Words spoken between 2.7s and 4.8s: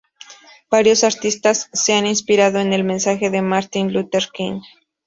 el mensaje de Martin Luther King.